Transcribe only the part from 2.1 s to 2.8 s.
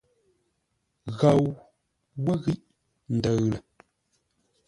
wə́ ghíʼ